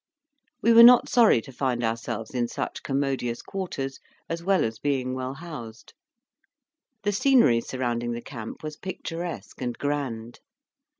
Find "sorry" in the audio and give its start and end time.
1.09-1.41